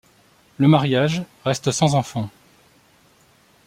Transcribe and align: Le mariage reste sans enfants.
Le 0.57 0.67
mariage 0.67 1.21
reste 1.45 1.69
sans 1.69 1.93
enfants. 1.93 2.31